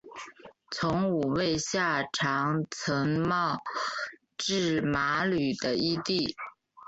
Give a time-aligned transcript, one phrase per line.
[0.71, 3.59] 从五位下长岑茂
[4.35, 6.35] 智麻吕的义弟。